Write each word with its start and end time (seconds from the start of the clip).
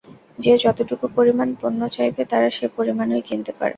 যে 0.39 0.53
যতটুকু 0.63 1.05
পরিমাণ 1.15 1.49
পণ্য 1.61 1.81
চাইবে, 1.89 2.21
তারা 2.31 2.47
সে 2.49 2.65
পরিমাণই 2.77 3.25
কিনতে 3.27 3.51
পারবে। 3.51 3.69